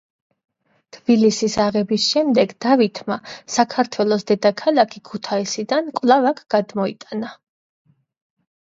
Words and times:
თბილისის 0.95 1.57
აღების 1.65 2.07
შემდეგ 2.13 2.55
დავითმა 2.67 3.19
საქართველოს 3.57 4.27
დედაქალაქი 4.33 5.03
ქუთაისიდან 5.13 5.95
კვლავ 6.01 6.31
აქ 6.33 6.45
გადმოიტანა. 6.57 7.33